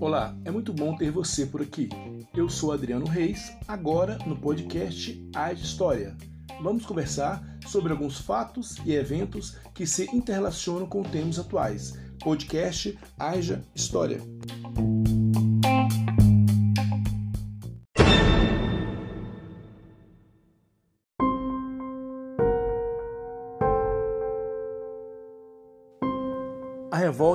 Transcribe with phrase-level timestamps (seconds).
[0.00, 1.88] Olá, é muito bom ter você por aqui.
[2.34, 6.16] Eu sou Adriano Reis, agora no podcast Age História.
[6.62, 11.98] Vamos conversar sobre alguns fatos e eventos que se interrelacionam com temas atuais.
[12.22, 14.20] Podcast Haja História.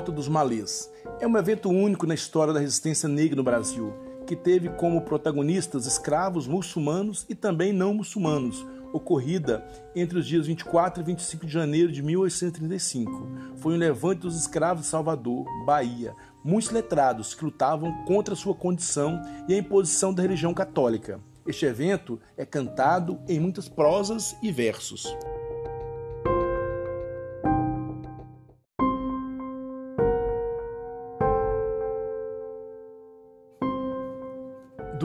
[0.05, 3.91] Revolta dos Malês é um evento único na história da resistência negra no Brasil,
[4.27, 8.63] que teve como protagonistas escravos muçulmanos e também não muçulmanos,
[8.93, 9.65] ocorrida
[9.95, 13.27] entre os dias 24 e 25 de janeiro de 1835.
[13.57, 16.13] Foi um levante dos escravos de Salvador, Bahia,
[16.43, 21.19] muitos letrados que lutavam contra sua condição e a imposição da religião católica.
[21.47, 25.15] Este evento é cantado em muitas prosas e versos.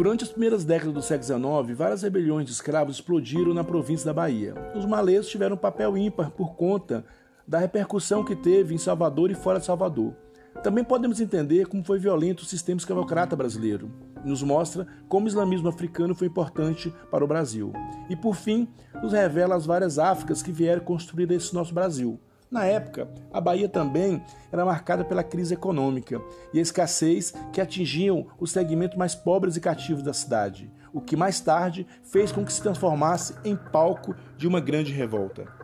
[0.00, 4.14] Durante as primeiras décadas do século XIX, várias rebeliões de escravos explodiram na província da
[4.14, 4.54] Bahia.
[4.74, 7.04] Os malês tiveram um papel ímpar por conta
[7.46, 10.14] da repercussão que teve em Salvador e fora de Salvador.
[10.62, 13.90] Também podemos entender como foi violento o sistema escravocrata brasileiro.
[14.24, 17.70] Nos mostra como o islamismo africano foi importante para o Brasil.
[18.08, 18.66] E, por fim,
[19.02, 22.18] nos revela as várias Áfricas que vieram construir esse nosso Brasil
[22.50, 24.20] na época, a Bahia também
[24.50, 26.20] era marcada pela crise econômica
[26.52, 31.16] e a escassez que atingiam os segmentos mais pobres e cativos da cidade, o que
[31.16, 35.59] mais tarde fez com que se transformasse em palco de uma grande revolta.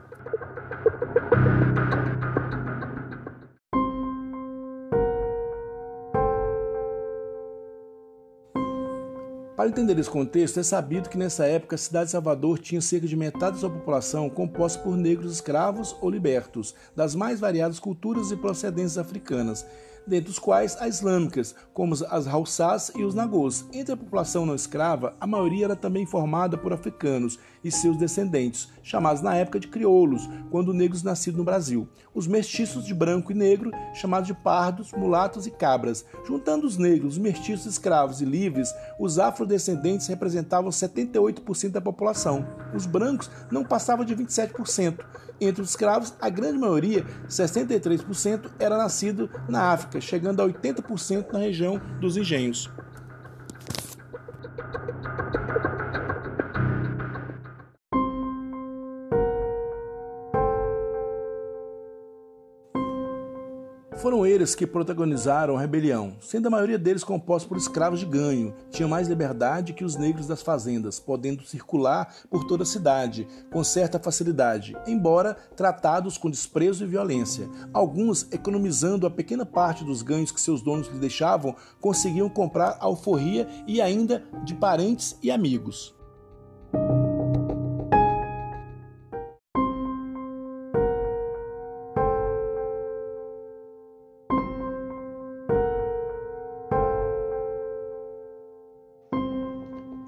[9.67, 13.05] Para entender esse contexto, é sabido que nessa época a cidade de Salvador tinha cerca
[13.05, 18.31] de metade da sua população composta por negros escravos ou libertos, das mais variadas culturas
[18.31, 19.67] e procedências africanas,
[20.07, 23.67] dentre os quais as islâmicas, como as Haussás e os Nagôs.
[23.73, 28.69] Entre a população não escrava, a maioria era também formada por africanos e seus descendentes,
[28.83, 31.89] chamados na época de crioulos, quando negros nascidos no Brasil.
[32.15, 36.05] Os mestiços de branco e negro, chamados de pardos, mulatos e cabras.
[36.25, 39.56] Juntando os negros, os mestiços escravos e livres, os afrodescendentes
[40.09, 42.47] representavam 78% da população.
[42.75, 45.05] Os brancos não passavam de 27%.
[45.41, 51.39] Entre os escravos, a grande maioria, 63%, era nascido na África, chegando a 80% na
[51.39, 52.71] região dos engenhos.
[63.97, 68.55] Foram eles que protagonizaram a rebelião, sendo a maioria deles composta por escravos de ganho.
[68.71, 73.65] Tinham mais liberdade que os negros das fazendas, podendo circular por toda a cidade com
[73.65, 77.49] certa facilidade, embora tratados com desprezo e violência.
[77.73, 83.49] Alguns, economizando a pequena parte dos ganhos que seus donos lhe deixavam, conseguiam comprar alforria
[83.67, 85.97] e ainda de parentes e amigos.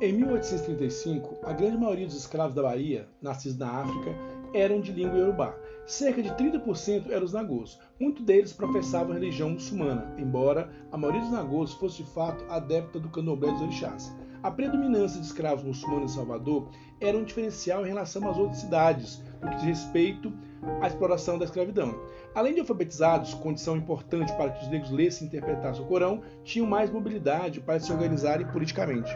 [0.01, 4.15] Em 1835, a grande maioria dos escravos da Bahia, nascidos na África,
[4.55, 5.57] eram de língua iorubá.
[5.89, 7.81] Cerca de 30% eram os nagôs.
[7.99, 13.01] Muitos deles professavam a religião muçulmana, embora a maioria dos nagôs fosse de fato adepta
[13.01, 14.15] do candomblé dos orixás.
[14.41, 16.69] A predominância de escravos muçulmanos em Salvador
[17.01, 20.33] era um diferencial em relação às outras cidades, no que diz respeito
[20.81, 21.93] à exploração da escravidão.
[22.37, 26.69] Além de alfabetizados, condição importante para que os negros lessem e interpretassem o Corão, tinham
[26.69, 29.11] mais mobilidade para se organizarem politicamente.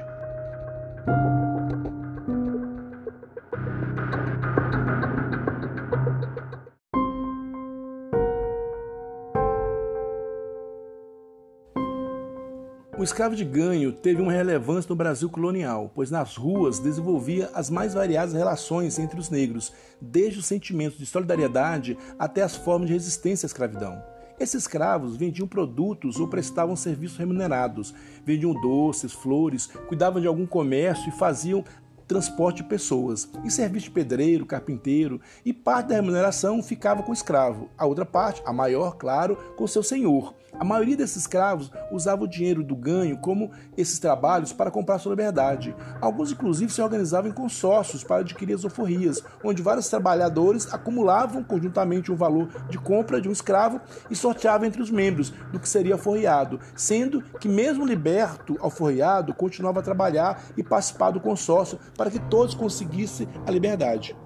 [13.03, 17.69] O escravo de ganho teve uma relevância no Brasil colonial, pois nas ruas desenvolvia as
[17.69, 22.93] mais variadas relações entre os negros, desde os sentimentos de solidariedade até as formas de
[22.93, 24.12] resistência à escravidão.
[24.43, 27.95] Esses escravos vendiam produtos ou prestavam serviços remunerados,
[28.27, 31.65] vendiam doces, flores, cuidavam de algum comércio e faziam
[32.13, 37.15] transporte de pessoas, e serviço de pedreiro, carpinteiro, e parte da remuneração ficava com o
[37.15, 40.35] escravo, a outra parte, a maior, claro, com seu senhor.
[40.59, 45.11] A maioria desses escravos usava o dinheiro do ganho como esses trabalhos para comprar sua
[45.11, 45.75] liberdade.
[46.01, 52.13] Alguns, inclusive, se organizavam em consórcios para adquirir as alforrias, onde vários trabalhadores acumulavam conjuntamente
[52.13, 53.81] um valor de compra de um escravo
[54.11, 59.81] e sorteavam entre os membros do que seria alforriado, sendo que, mesmo liberto alforriado, continuava
[59.81, 64.17] a trabalhar e participar do consórcio para que todos conseguissem a liberdade.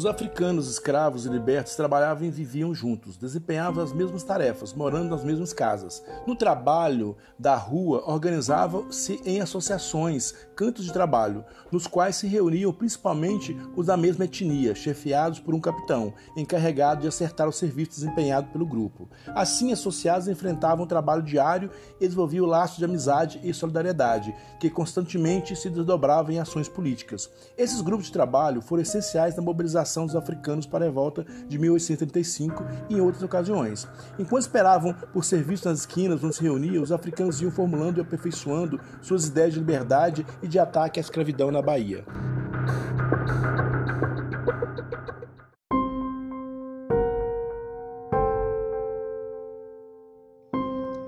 [0.00, 5.22] Os africanos escravos e libertos trabalhavam e viviam juntos, desempenhavam as mesmas tarefas, morando nas
[5.22, 6.02] mesmas casas.
[6.26, 13.54] No trabalho da rua, organizavam-se em associações, cantos de trabalho, nos quais se reuniam principalmente
[13.76, 18.64] os da mesma etnia, chefiados por um capitão, encarregado de acertar o serviço desempenhado pelo
[18.64, 19.06] grupo.
[19.34, 21.70] Assim, associados enfrentavam o trabalho diário
[22.00, 27.28] e desenvolviam laços de amizade e solidariedade, que constantemente se desdobravam em ações políticas.
[27.58, 31.58] Esses grupos de trabalho foram essenciais na mobilização mobilização dos africanos para a revolta de
[31.58, 33.88] 1835 e em outras ocasiões.
[34.18, 38.80] Enquanto esperavam por serviço nas esquinas onde se reuniam, os africanos iam formulando e aperfeiçoando
[39.02, 42.04] suas ideias de liberdade e de ataque à escravidão na Bahia.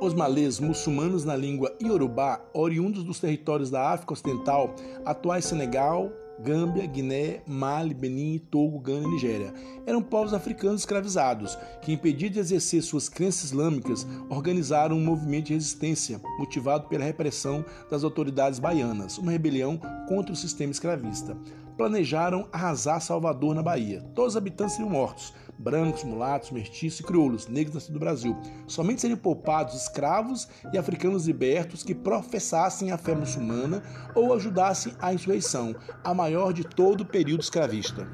[0.01, 4.75] Os malês muçulmanos na língua iorubá, oriundos dos territórios da África Ocidental,
[5.05, 9.53] atuais Senegal, Gâmbia, Guiné, Mali, Benin, Togo, Gana e Nigéria.
[9.87, 15.55] Eram povos africanos escravizados que, impedidos de exercer suas crenças islâmicas, organizaram um movimento de
[15.55, 21.37] resistência motivado pela repressão das autoridades baianas, uma rebelião contra o sistema escravista.
[21.77, 24.03] Planejaram arrasar Salvador na Bahia.
[24.15, 28.37] Todos os habitantes seriam mortos, brancos, mulatos, mestiços e crioulos, negros nascidos no Brasil.
[28.67, 33.83] Somente seriam poupados escravos e africanos libertos que professassem a fé muçulmana
[34.15, 38.07] ou ajudassem a insurreição, a maior de todo o período escravista.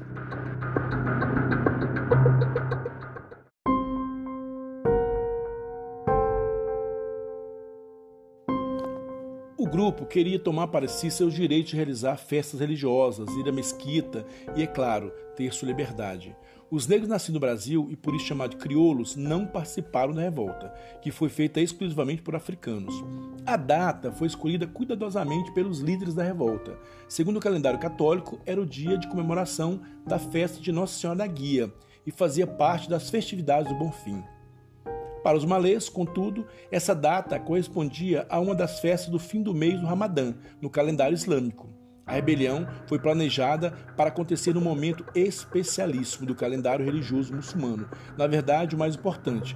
[9.69, 14.25] Grupo queria tomar para si seus direitos de realizar festas religiosas, ir à mesquita
[14.55, 16.35] e, é claro, ter sua liberdade.
[16.71, 21.11] Os negros nascidos no Brasil e por isso chamados crioulos não participaram da revolta, que
[21.11, 22.93] foi feita exclusivamente por africanos.
[23.45, 26.77] A data foi escolhida cuidadosamente pelos líderes da revolta.
[27.07, 31.27] Segundo o calendário católico, era o dia de comemoração da festa de Nossa Senhora da
[31.27, 31.73] Guia
[32.05, 34.23] e fazia parte das festividades do Bonfim.
[35.29, 39.79] Para os malês, contudo, essa data correspondia a uma das festas do fim do mês
[39.79, 41.69] do Ramadã, no calendário islâmico.
[42.03, 47.87] A rebelião foi planejada para acontecer num momento especialíssimo do calendário religioso muçulmano,
[48.17, 49.55] na verdade, o mais importante.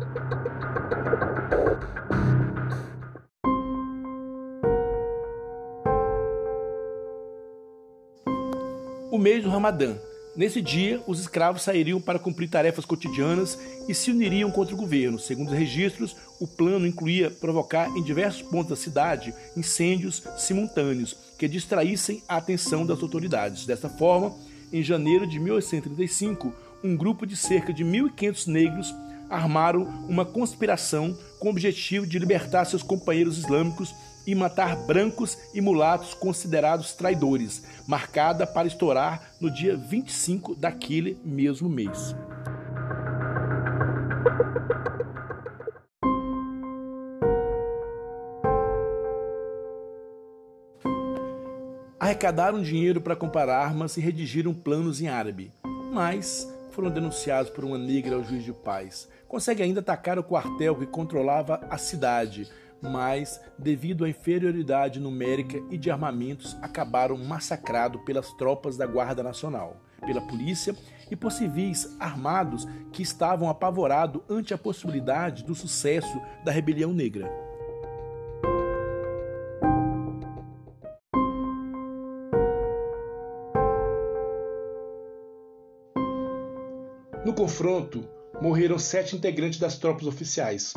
[9.12, 9.96] O mês do Ramadã,
[10.36, 13.58] Nesse dia, os escravos sairiam para cumprir tarefas cotidianas
[13.88, 15.20] e se uniriam contra o governo.
[15.20, 21.48] Segundo os registros, o plano incluía provocar em diversos pontos da cidade incêndios simultâneos que
[21.48, 23.68] distraíssem a atenção das autoridades.
[23.68, 24.34] Dessa forma,
[24.72, 26.52] em janeiro de 1835,
[26.84, 28.96] um grupo de cerca de 1.500 negros
[29.30, 33.94] armaram uma conspiração com o objetivo de libertar seus companheiros islâmicos
[34.26, 41.70] e matar brancos e mulatos considerados traidores, marcada para estourar no dia 25 daquele mesmo
[41.70, 42.16] mês.
[52.00, 55.52] Arrecadaram dinheiro para comprar armas e redigiram planos em árabe,
[55.92, 59.08] mas foram denunciados por uma negra ao juiz de paz.
[59.28, 62.48] Consegue ainda atacar o quartel que controlava a cidade,
[62.84, 69.78] mas, devido à inferioridade numérica e de armamentos, acabaram massacrados pelas tropas da Guarda Nacional,
[70.06, 70.76] pela polícia
[71.10, 77.32] e por civis armados que estavam apavorados ante a possibilidade do sucesso da rebelião negra.
[87.26, 88.04] No confronto,
[88.42, 90.74] morreram sete integrantes das tropas oficiais,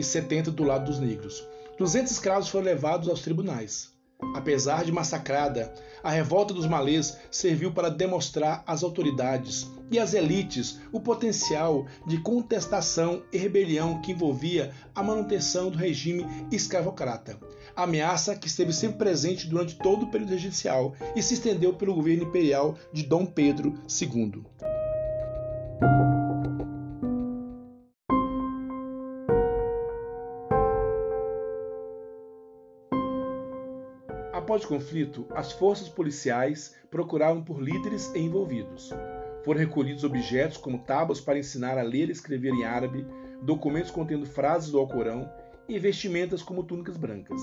[0.00, 1.46] e 70 do lado dos negros.
[1.78, 3.90] 200 escravos foram levados aos tribunais.
[4.34, 10.78] Apesar de massacrada, a revolta dos malês serviu para demonstrar às autoridades e às elites
[10.92, 17.38] o potencial de contestação e rebelião que envolvia a manutenção do regime escravocrata.
[17.74, 22.24] Ameaça que esteve sempre presente durante todo o período regencial e se estendeu pelo governo
[22.24, 24.44] imperial de Dom Pedro II.
[34.50, 38.90] Após o conflito, as forças policiais procuravam por líderes e envolvidos.
[39.44, 43.06] Foram recolhidos objetos como tábuas para ensinar a ler e escrever em árabe,
[43.42, 45.30] documentos contendo frases do Alcorão
[45.68, 47.40] e vestimentas como túnicas brancas.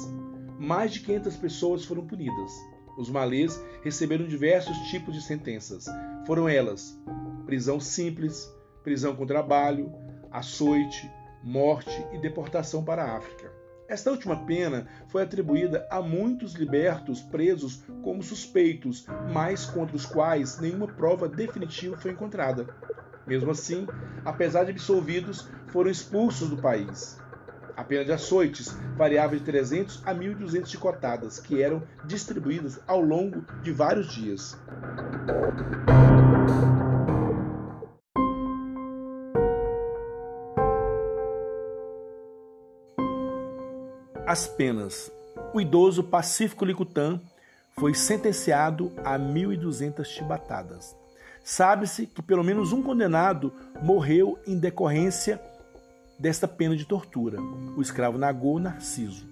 [0.59, 2.51] Mais de 500 pessoas foram punidas.
[2.97, 5.85] Os malês receberam diversos tipos de sentenças.
[6.25, 7.01] Foram elas:
[7.45, 9.93] prisão simples, prisão com trabalho,
[10.29, 11.09] açoite,
[11.41, 13.56] morte e deportação para a África.
[13.89, 20.59] Esta última pena foi atribuída a muitos libertos presos como suspeitos, mas contra os quais
[20.59, 22.67] nenhuma prova definitiva foi encontrada.
[23.25, 23.87] Mesmo assim,
[24.25, 27.17] apesar de absolvidos, foram expulsos do país.
[27.77, 33.45] A pena de açoites variava de 300 a 1.200 chicotadas, que eram distribuídas ao longo
[33.61, 34.57] de vários dias.
[44.27, 45.09] As penas.
[45.53, 47.17] O idoso Pacífico Licutã
[47.79, 50.93] foi sentenciado a 1.200 chibatadas.
[51.41, 55.41] Sabe-se que pelo menos um condenado morreu em decorrência
[56.19, 57.39] desta pena de tortura,
[57.77, 59.25] o escravo Nagô Narciso.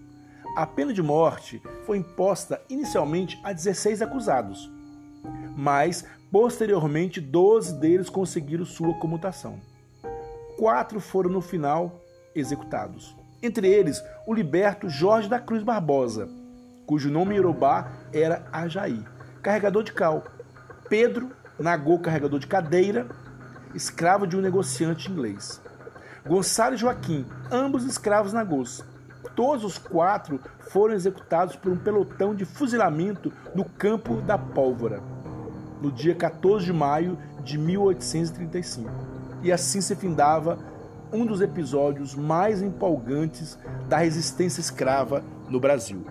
[0.56, 4.72] A pena de morte foi imposta inicialmente a 16 acusados,
[5.58, 9.60] mas posteriormente 12 deles conseguiram sua comutação.
[10.58, 12.00] Quatro foram no final
[12.34, 16.27] executados entre eles o liberto Jorge da Cruz Barbosa,
[16.86, 19.04] cujo nome iorubá era Ajaí,
[19.42, 20.24] carregador de cal,
[20.89, 23.08] Pedro Nagô, carregador de cadeira,
[23.74, 25.62] escravo de um negociante inglês,
[26.27, 28.84] Gonçalo e Joaquim, ambos escravos nagôs.
[29.36, 30.39] Todos os quatro
[30.72, 35.01] foram executados por um pelotão de fuzilamento no Campo da Pólvora,
[35.82, 38.89] no dia 14 de maio de 1835.
[39.44, 40.58] E assim se findava
[41.15, 43.57] um dos episódios mais empolgantes
[43.88, 46.05] da resistência escrava no Brasil.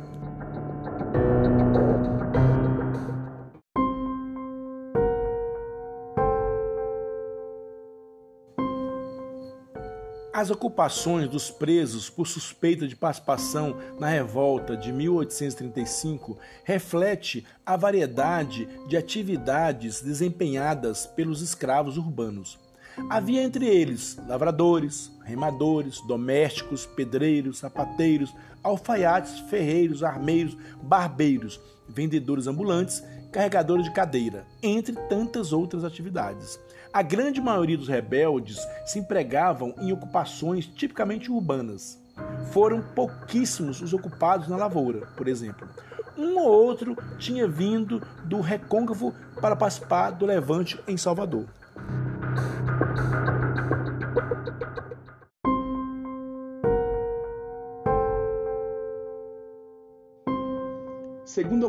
[10.32, 18.66] As ocupações dos presos por suspeita de participação na revolta de 1835 reflete a variedade
[18.88, 22.63] de atividades desempenhadas pelos escravos urbanos.
[23.08, 33.84] Havia entre eles lavradores, remadores, domésticos, pedreiros, sapateiros, alfaiates, ferreiros, armeiros, barbeiros, vendedores ambulantes, carregadores
[33.84, 36.58] de cadeira, entre tantas outras atividades.
[36.92, 42.00] A grande maioria dos rebeldes se empregavam em ocupações tipicamente urbanas.
[42.52, 45.68] Foram pouquíssimos os ocupados na lavoura, por exemplo.
[46.16, 51.46] Um ou outro tinha vindo do recôncavo para participar do levante em Salvador.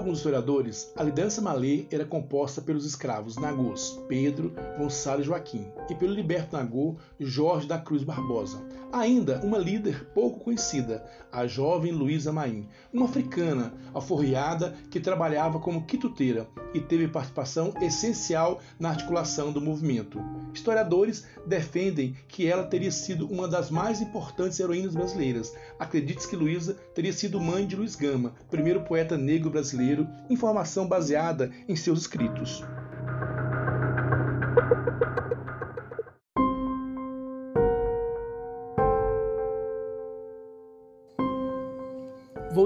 [0.06, 6.14] Alguns historiadores, a liderança malê era composta pelos escravos nagôs Pedro, Gonçalo Joaquim e pelo
[6.14, 8.62] liberto nagô Jorge da Cruz Barbosa.
[8.94, 11.04] Ainda uma líder pouco conhecida,
[11.36, 18.62] a jovem Luísa Maim, uma africana alforriada que trabalhava como quituteira e teve participação essencial
[18.80, 20.20] na articulação do movimento.
[20.54, 25.54] Historiadores defendem que ela teria sido uma das mais importantes heroínas brasileiras.
[25.78, 31.52] Acredite-se que Luísa teria sido mãe de Luiz Gama, primeiro poeta negro brasileiro, informação baseada
[31.68, 32.64] em seus escritos.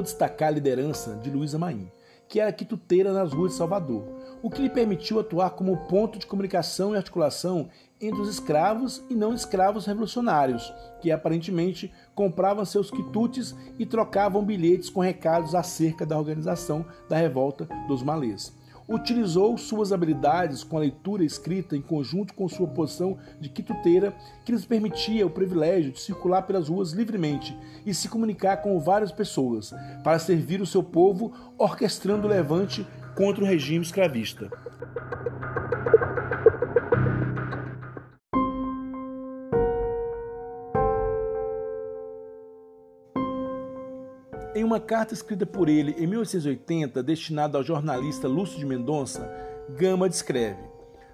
[0.09, 1.91] Destacar a liderança de Luísa Maim,
[2.27, 4.03] que era quituteira nas ruas de Salvador,
[4.41, 9.15] o que lhe permitiu atuar como ponto de comunicação e articulação entre os escravos e
[9.15, 16.17] não escravos revolucionários, que aparentemente compravam seus quitutes e trocavam bilhetes com recados acerca da
[16.17, 18.53] organização da revolta dos malês.
[18.89, 24.51] Utilizou suas habilidades com a leitura escrita em conjunto com sua posição de quituteira, que
[24.51, 27.55] lhes permitia o privilégio de circular pelas ruas livremente
[27.85, 29.71] e se comunicar com várias pessoas,
[30.03, 34.49] para servir o seu povo, orquestrando o levante contra o regime escravista.
[44.69, 49.27] Uma carta escrita por ele em 1880, destinada ao jornalista Lúcio de Mendonça,
[49.71, 50.61] Gama descreve: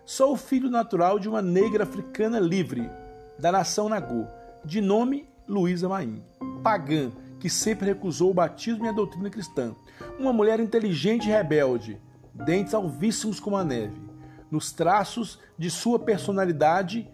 [0.05, 2.89] Sou o filho natural de uma negra africana livre,
[3.39, 4.25] da nação Nagô,
[4.65, 6.21] de nome Luísa Maim,
[6.62, 9.74] pagã, que sempre recusou o batismo e a doutrina cristã,
[10.19, 11.97] uma mulher inteligente e rebelde,
[12.33, 13.95] dentes alvíssimos como a neve.
[14.51, 17.09] Nos traços de sua personalidade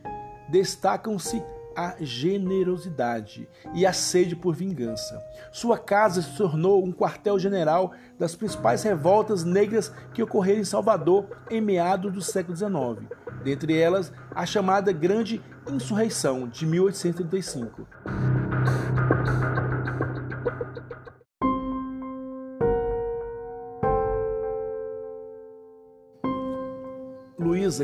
[0.50, 1.44] destacam-se
[1.82, 5.22] a generosidade e a sede por vingança.
[5.52, 11.60] Sua casa se tornou um quartel-general das principais revoltas negras que ocorreram em Salvador em
[11.60, 13.10] meados do século XIX,
[13.44, 18.51] dentre elas a chamada Grande Insurreição de 1835.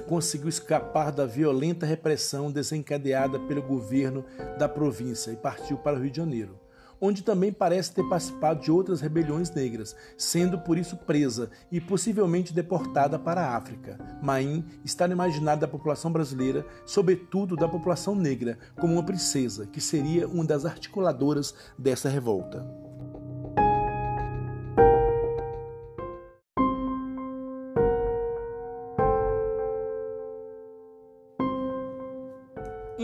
[0.08, 4.26] Conseguiu escapar da violenta repressão desencadeada pelo governo
[4.58, 6.60] da província e partiu para o Rio de Janeiro.
[7.00, 12.54] onde também parece ter participado de outras rebeliões negras, sendo por isso presa e possivelmente
[12.54, 13.98] deportada para a África.
[14.22, 19.82] Maim está no imaginário da população brasileira, sobretudo da população negra, como uma princesa que
[19.82, 22.87] seria uma das articuladoras dessa revolta.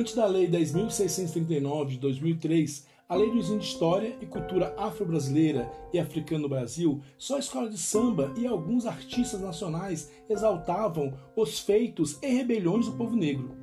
[0.04, 5.72] Antes da Lei 10.639 de 2003, a Lei do Ensino de História e Cultura Afro-Brasileira
[5.94, 11.58] e Africana no Brasil, só a escola de samba e alguns artistas nacionais exaltavam os
[11.58, 13.56] feitos e rebeliões do povo negro.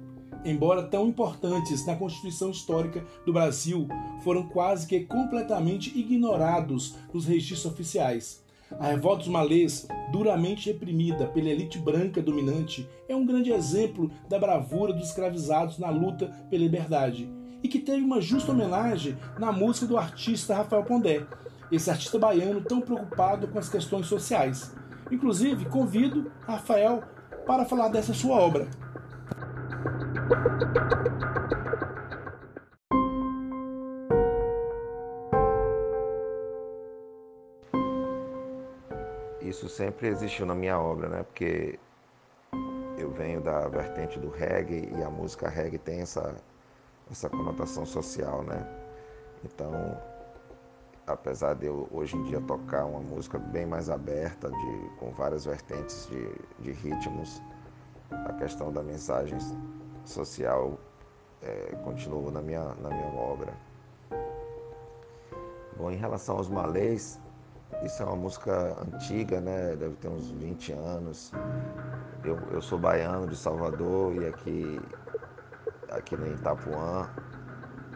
[0.43, 3.87] Embora tão importantes na Constituição Histórica do Brasil,
[4.25, 8.43] foram quase que completamente ignorados nos registros oficiais.
[8.79, 14.39] A revolta dos malês, duramente reprimida pela elite branca dominante, é um grande exemplo da
[14.39, 17.29] bravura dos escravizados na luta pela liberdade
[17.63, 21.27] e que teve uma justa homenagem na música do artista Rafael Pondé,
[21.71, 24.75] esse artista baiano tão preocupado com as questões sociais.
[25.11, 27.03] Inclusive, convido Rafael
[27.47, 28.69] para falar dessa sua obra.
[39.43, 41.23] Isso sempre existiu na minha obra, né?
[41.23, 41.79] Porque
[42.99, 46.35] eu venho da vertente do reggae e a música reggae tem essa,
[47.11, 48.67] essa conotação social, né?
[49.45, 49.73] Então,
[51.07, 55.45] apesar de eu hoje em dia tocar uma música bem mais aberta, de, com várias
[55.45, 57.41] vertentes de, de ritmos,
[58.11, 59.39] a questão da mensagem
[60.05, 60.79] social
[61.43, 63.53] é, continua na minha, na minha obra.
[65.77, 67.19] Bom, em relação aos malês,
[67.83, 69.75] isso é uma música antiga, né?
[69.77, 71.33] Deve ter uns 20 anos.
[72.25, 74.81] Eu, eu sou baiano de Salvador e aqui,
[75.91, 77.09] aqui em Itapuã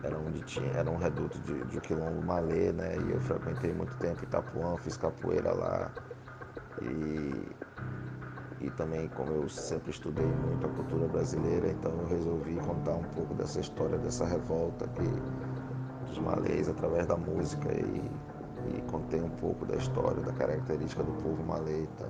[0.02, 2.96] era onde tinha, era um reduto de, de quilombo malê, né?
[2.96, 5.90] E eu frequentei muito tempo Itapuã, fiz capoeira lá.
[6.82, 7.56] E,
[8.60, 13.04] e também, como eu sempre estudei muito a cultura brasileira, então eu resolvi contar um
[13.04, 15.02] pouco dessa história, dessa revolta que,
[16.08, 17.72] dos malês através da música.
[17.72, 18.33] E,
[18.76, 21.82] e contei um pouco da história, da característica do povo malê.
[21.82, 22.08] Então,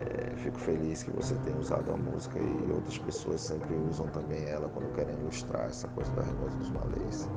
[0.00, 4.44] é, fico feliz que você tenha usado a música e outras pessoas sempre usam também
[4.44, 7.28] ela quando querem ilustrar essa coisa da revolta dos malês.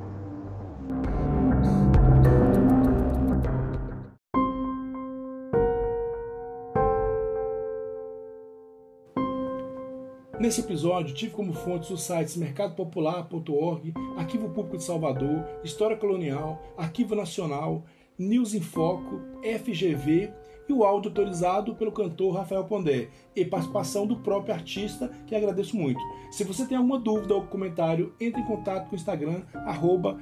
[10.42, 17.14] Nesse episódio, tive como fontes os sites mercadopopular.org, Arquivo Público de Salvador, História Colonial, Arquivo
[17.14, 17.84] Nacional,
[18.18, 20.32] News em Foco, FGV
[20.68, 25.76] e o áudio autorizado pelo cantor Rafael Pondé e participação do próprio artista, que agradeço
[25.76, 26.00] muito.
[26.32, 30.18] Se você tem alguma dúvida ou comentário, entre em contato com o Instagram, arroba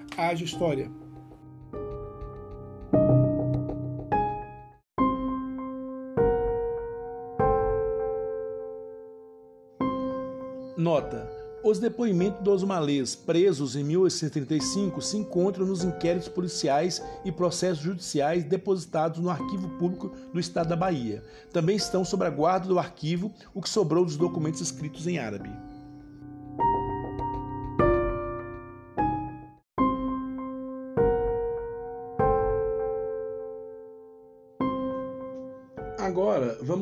[11.71, 18.43] os depoimentos dos malês presos em 1835 se encontram nos inquéritos policiais e processos judiciais
[18.43, 21.23] depositados no Arquivo Público do Estado da Bahia.
[21.53, 25.51] Também estão sob a guarda do arquivo o que sobrou dos documentos escritos em árabe.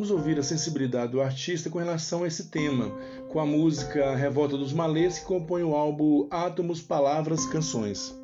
[0.09, 2.91] Vamos ouvir a sensibilidade do artista com relação a esse tema,
[3.29, 8.15] com a música Revolta dos Malês, que compõe o álbum Átomos, Palavras, Canções.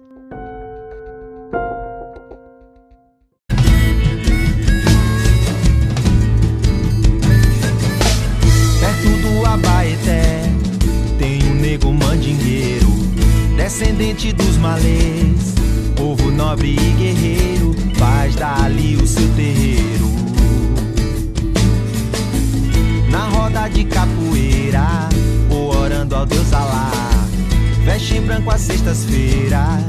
[8.81, 10.43] Perto do Abaeté
[11.19, 12.89] tem um nego mandingueiro,
[13.57, 15.55] descendente dos malês,
[15.97, 19.84] povo nobre e guerreiro, faz dali o seu terreiro.
[23.69, 25.09] De capoeira,
[25.51, 26.91] ou orando ao Deus Alá.
[27.85, 29.83] Veste em branco às sextas-feiras,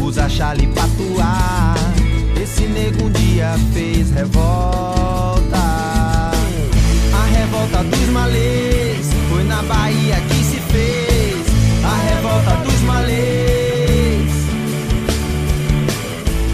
[0.00, 1.74] usa chale patuar.
[2.40, 5.56] Esse nego um dia fez revolta.
[7.12, 11.46] A revolta dos malês foi na Bahia que se fez.
[11.84, 14.30] A revolta dos malês.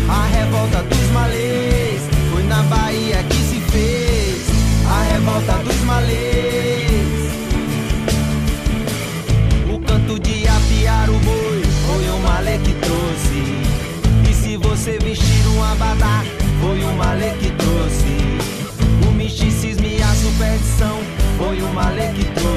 [0.09, 4.47] A revolta dos malês foi na Bahia que se fez.
[4.87, 6.38] A revolta dos malês.
[15.89, 16.23] Abadá,
[16.61, 19.09] foi o malê que trouxe.
[19.09, 20.99] O misticismo e a superstição
[21.39, 22.48] foi o malê que trouxe.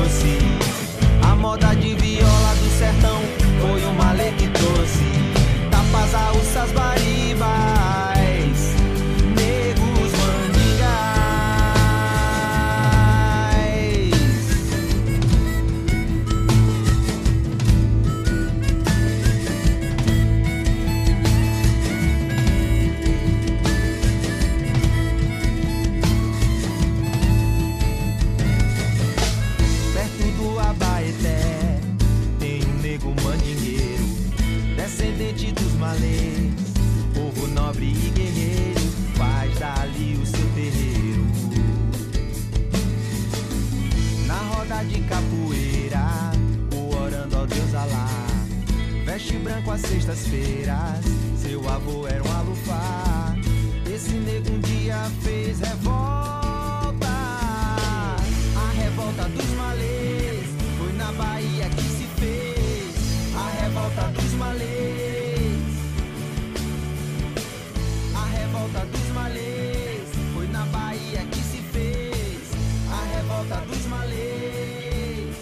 [68.72, 70.10] revolta dos malês.
[70.34, 72.52] Foi na Bahia que se fez
[72.90, 75.36] a revolta dos malês.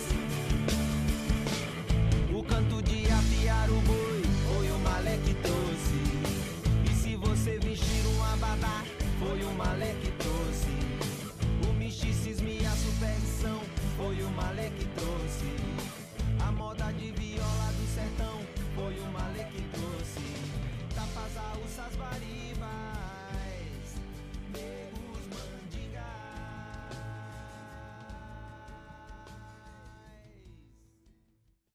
[2.33, 6.01] O canto de afiar o boi foi o malé que trouxe.
[6.91, 8.83] E se você vestir um abadá,
[9.19, 11.69] foi o malé que trouxe.
[11.69, 13.61] O misticismo e a superstição
[13.97, 15.55] foi o malé que trouxe.
[16.47, 18.39] A moda de viola do sertão
[18.75, 20.19] foi o malé que trouxe.
[20.95, 22.58] Tapas, alças, varinhas.